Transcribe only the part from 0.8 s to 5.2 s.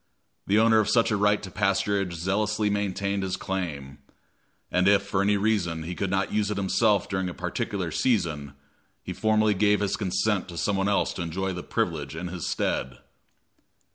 such a right to pasturage zealously maintained his claim; and if,